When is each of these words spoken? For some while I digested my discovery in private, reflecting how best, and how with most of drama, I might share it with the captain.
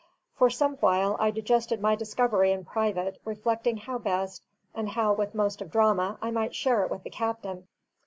For 0.33 0.49
some 0.49 0.77
while 0.77 1.15
I 1.19 1.29
digested 1.29 1.79
my 1.79 1.93
discovery 1.93 2.51
in 2.51 2.65
private, 2.65 3.21
reflecting 3.23 3.77
how 3.77 3.99
best, 3.99 4.41
and 4.73 4.89
how 4.89 5.13
with 5.13 5.35
most 5.35 5.61
of 5.61 5.69
drama, 5.69 6.17
I 6.23 6.31
might 6.31 6.55
share 6.55 6.83
it 6.83 6.89
with 6.89 7.03
the 7.03 7.11
captain. 7.11 7.67